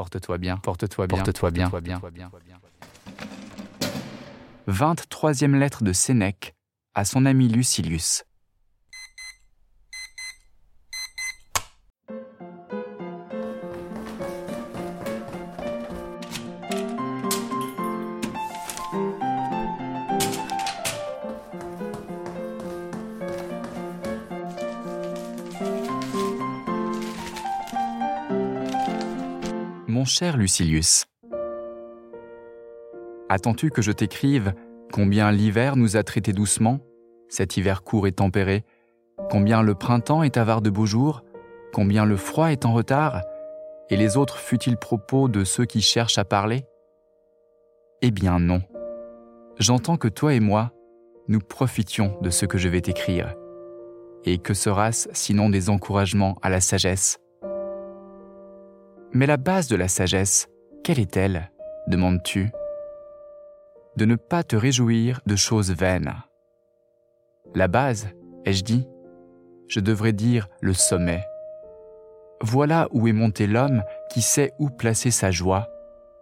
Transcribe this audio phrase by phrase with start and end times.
[0.00, 2.30] Porte-toi bien, porte-toi bien, porte-toi bien, porte-toi bien.
[4.66, 6.54] 23e lettre de Sénèque
[6.94, 8.24] à son ami Lucilius.
[29.90, 31.06] Mon cher Lucilius,
[33.28, 34.54] attends-tu que je t'écrive
[34.92, 36.78] combien l'hiver nous a traités doucement,
[37.28, 38.64] cet hiver court et tempéré,
[39.30, 41.24] combien le printemps est avare de beaux jours,
[41.72, 43.22] combien le froid est en retard,
[43.88, 46.66] et les autres futiles propos de ceux qui cherchent à parler?
[48.00, 48.62] Eh bien non.
[49.58, 50.70] J'entends que toi et moi,
[51.26, 53.34] nous profitions de ce que je vais t'écrire.
[54.22, 57.18] Et que sera-ce sinon des encouragements à la sagesse?
[59.12, 60.48] Mais la base de la sagesse,
[60.84, 61.50] quelle est-elle?
[61.88, 62.50] demandes-tu
[63.96, 66.14] De ne pas te réjouir de choses vaines.
[67.54, 68.08] La base,
[68.44, 68.86] ai-je dit?
[69.66, 71.24] Je devrais dire le sommet.
[72.40, 75.68] Voilà où est monté l'homme qui sait où placer sa joie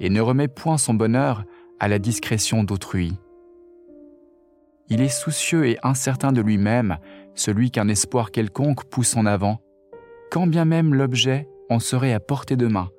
[0.00, 1.44] et ne remet point son bonheur
[1.78, 3.18] à la discrétion d'autrui.
[4.88, 6.98] Il est soucieux et incertain de lui-même,
[7.34, 9.60] celui qu'un espoir quelconque pousse en avant,
[10.30, 12.90] quand bien même l'objet en serait à portée de main,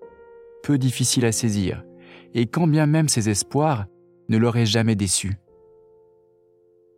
[0.64, 1.84] peu difficile à saisir,
[2.34, 3.86] et quand bien même ses espoirs
[4.30, 5.38] ne l'auraient jamais déçu.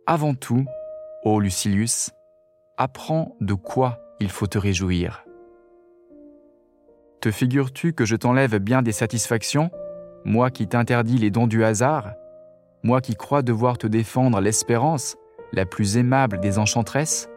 [0.06, 0.64] Avant tout,
[1.24, 2.10] ô Lucilius,
[2.78, 5.24] apprends de quoi il faut te réjouir.
[7.20, 9.70] Te figures-tu que je t'enlève bien des satisfactions,
[10.24, 12.12] moi qui t'interdis les dons du hasard,
[12.82, 15.16] moi qui crois devoir te défendre l'espérance,
[15.52, 17.28] la plus aimable des enchantresses?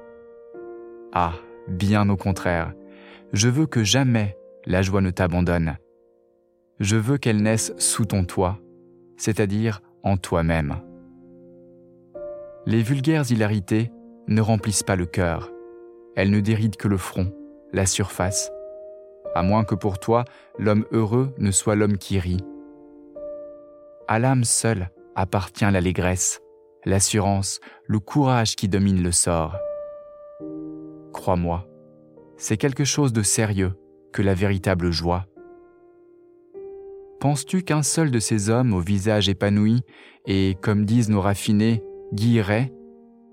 [1.14, 1.34] Ah,
[1.70, 2.74] bien au contraire,
[3.34, 5.78] je veux que jamais la joie ne t'abandonne.
[6.80, 8.60] Je veux qu'elle naisse sous ton toit,
[9.18, 10.78] c'est-à-dire en toi-même.
[12.66, 13.92] Les vulgaires hilarités
[14.28, 15.52] ne remplissent pas le cœur,
[16.16, 17.34] elles ne dérident que le front,
[17.74, 18.52] la surface,
[19.36, 20.26] à moins que pour toi
[20.58, 22.44] l'homme heureux ne soit l'homme qui rit.
[24.08, 26.42] À l'âme seule appartient l'allégresse,
[26.86, 29.58] l'assurance, le courage qui domine le sort.
[31.14, 31.66] Crois-moi,
[32.38, 33.74] c'est quelque chose de sérieux
[34.14, 35.26] que la véritable joie.
[37.20, 39.82] Penses-tu qu'un seul de ces hommes au visage épanoui
[40.26, 41.84] et, comme disent nos raffinés,
[42.14, 42.72] guillerait,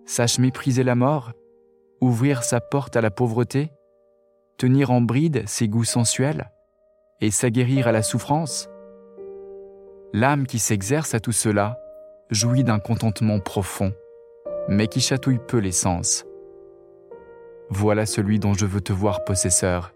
[0.06, 1.32] sache mépriser la mort,
[2.00, 3.70] ouvrir sa porte à la pauvreté,
[4.56, 6.50] tenir en bride ses goûts sensuels
[7.20, 8.68] et s'aguerrir à la souffrance?
[10.14, 11.78] L'âme qui s'exerce à tout cela
[12.30, 13.92] jouit d'un contentement profond,
[14.68, 16.24] mais qui chatouille peu les sens.
[17.70, 19.92] Voilà celui dont je veux te voir possesseur.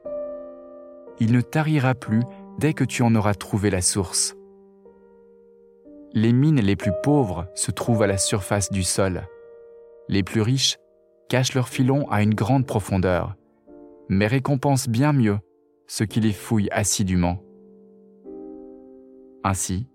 [1.20, 2.22] Il ne tarira plus
[2.58, 4.36] dès que tu en auras trouvé la source.
[6.12, 9.26] Les mines les plus pauvres se trouvent à la surface du sol.
[10.08, 10.78] Les plus riches
[11.28, 13.36] cachent leurs filons à une grande profondeur,
[14.08, 15.38] mais récompensent bien mieux
[15.86, 17.42] ceux qui les fouillent assidûment.
[19.44, 19.86] Ainsi,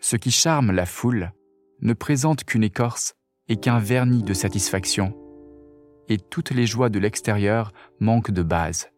[0.00, 1.32] ce qui charme la foule
[1.80, 3.14] ne présente qu'une écorce
[3.48, 5.14] et qu'un vernis de satisfaction
[6.08, 8.90] et toutes les joies de l'extérieur manquent de base.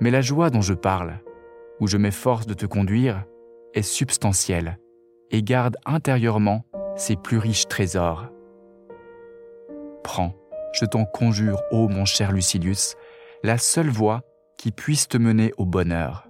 [0.00, 1.20] Mais la joie dont je parle,
[1.80, 3.24] où je m'efforce de te conduire,
[3.74, 4.78] est substantielle
[5.30, 6.64] et garde intérieurement
[6.96, 8.28] ses plus riches trésors.
[10.02, 10.34] Prends,
[10.72, 12.96] je t'en conjure, ô mon cher Lucilius,
[13.42, 14.22] la seule voie
[14.56, 16.26] qui puisse te mener au bonheur.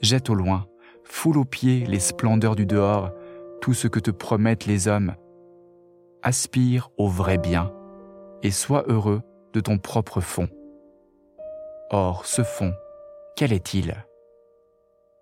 [0.00, 0.66] Jette au loin,
[1.04, 3.10] foule aux pieds les splendeurs du dehors,
[3.60, 5.14] tout ce que te promettent les hommes
[6.22, 7.72] aspire au vrai bien
[8.42, 9.22] et sois heureux
[9.52, 10.48] de ton propre fond.
[11.90, 12.72] Or, ce fond,
[13.36, 13.94] quel est-il?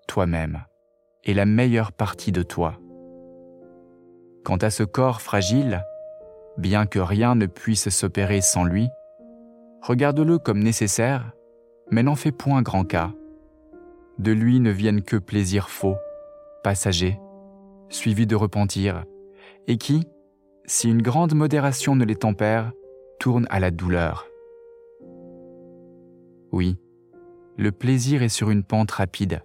[0.07, 0.65] Toi-même
[1.25, 2.79] et la meilleure partie de toi.
[4.45, 5.85] Quant à ce corps fragile,
[6.57, 8.89] bien que rien ne puisse s'opérer sans lui,
[9.83, 11.33] regarde-le comme nécessaire,
[11.91, 13.11] mais n'en fais point grand cas.
[14.19, 15.97] De lui ne viennent que plaisirs faux,
[16.65, 17.19] passagers,
[17.89, 19.05] suivis de repentir,
[19.67, 20.09] et qui,
[20.69, 22.73] si une grande modération ne les tempère,
[23.19, 24.29] tournent à la douleur.
[26.53, 26.77] Oui,
[27.57, 29.41] le plaisir est sur une pente rapide.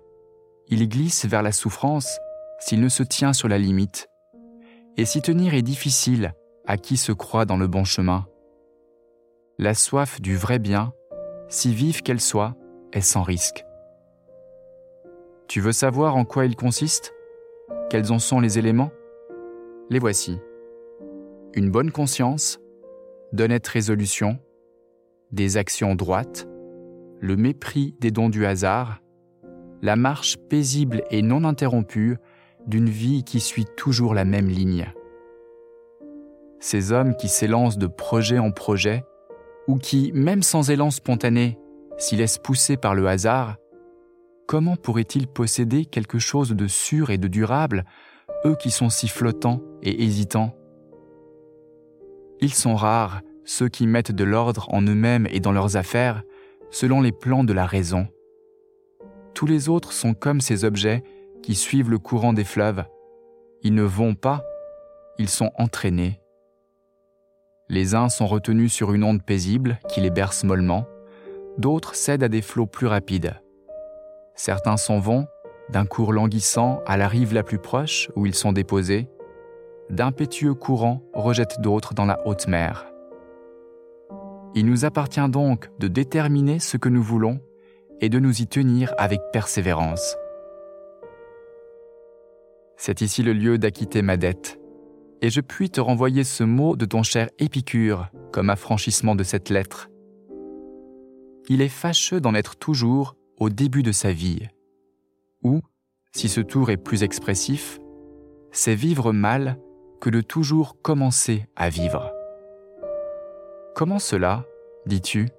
[0.68, 2.20] Il glisse vers la souffrance
[2.60, 4.10] s'il ne se tient sur la limite.
[4.98, 6.34] Et s'y tenir est difficile
[6.68, 8.28] à qui se croit dans le bon chemin?
[9.58, 10.92] La soif du vrai bien,
[11.48, 12.56] si vive qu'elle soit,
[12.92, 13.64] est sans risque.
[15.48, 17.14] Tu veux savoir en quoi il consiste?
[17.90, 18.92] Quels en sont les éléments?
[19.90, 20.38] Les voici
[21.56, 22.60] une bonne conscience,
[23.32, 24.40] d'honnêtes résolutions,
[25.32, 26.48] des actions droites,
[27.20, 29.02] le mépris des dons du hasard,
[29.82, 32.18] la marche paisible et non interrompue
[32.68, 34.92] d'une vie qui suit toujours la même ligne.
[36.60, 39.04] Ces hommes qui s'élancent de projet en projet,
[39.68, 41.58] ou qui, même sans élan spontané,
[41.98, 43.58] s'y laissent pousser par le hasard,
[44.48, 47.86] comment pourraient-ils posséder quelque chose de sûr et de durable,
[48.46, 50.56] eux qui sont si flottants et hésitants?
[52.44, 56.24] Ils sont rares, ceux qui mettent de l'ordre en eux-mêmes et dans leurs affaires,
[56.72, 58.06] selon les plans de la raison.
[59.34, 61.06] Tous les autres sont comme ces objets
[61.42, 62.84] qui suivent le courant des fleuves.
[63.62, 64.44] Ils ne vont pas,
[65.18, 66.19] ils sont entraînés.
[67.69, 70.86] Les uns sont retenus sur une onde paisible qui les berce mollement,
[71.57, 73.39] d'autres cèdent à des flots plus rapides.
[74.36, 75.28] Certains s'en vont,
[75.69, 79.07] d'un cours languissant à la rive la plus proche où ils sont déposés,
[79.94, 82.86] d'impétueux courants rejettent d'autres dans la haute mer.
[84.56, 87.40] Il nous appartient donc de déterminer ce que nous voulons
[88.01, 90.16] et de nous y tenir avec persévérance.
[92.78, 94.60] C'est ici le lieu d'acquitter ma dette,
[95.22, 99.50] et je puis te renvoyer ce mot de ton cher Épicure comme affranchissement de cette
[99.50, 99.89] lettre.
[101.48, 104.48] Il est fâcheux d'en être toujours au début de sa vie,
[105.44, 105.62] ou,
[106.12, 107.80] si ce tour est plus expressif,
[108.51, 109.57] c'est vivre mal
[110.10, 112.12] de toujours commencer à vivre.
[113.76, 114.46] Comment cela,
[114.86, 115.30] dis-tu?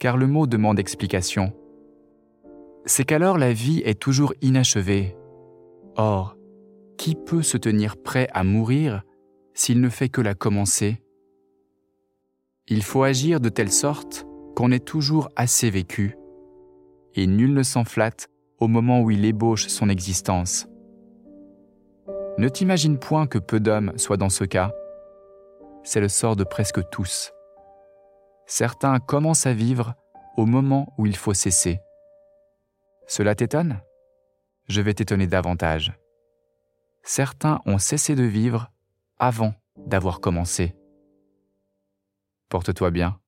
[0.00, 1.52] Car le mot demande explication.
[2.84, 5.16] C'est qu'alors la vie est toujours inachevée.
[5.96, 6.36] Or,
[6.98, 9.02] qui peut se tenir prêt à mourir
[9.54, 11.00] s'il ne fait que la commencer?
[12.66, 14.26] Il faut agir de telle sorte
[14.56, 16.16] qu'on ait toujours assez vécu,
[17.14, 18.28] et nul ne s'en flatte
[18.58, 20.66] au moment où il ébauche son existence.
[22.38, 24.72] Ne t'imagine point que peu d'hommes soient dans ce cas.
[25.82, 27.34] C'est le sort de presque tous
[28.46, 29.94] certains commencent à vivre
[30.36, 31.80] au moment où il faut cesser.
[33.06, 33.80] Cela t'étonne?
[34.68, 35.92] Je vais t'étonner davantage.
[37.02, 38.70] Certains ont cessé de vivre
[39.18, 40.74] avant d'avoir commencé.
[42.48, 43.20] Porte-toi bien.